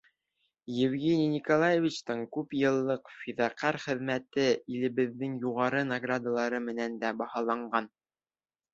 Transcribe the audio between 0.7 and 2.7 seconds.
Евгений Николаевичтың күп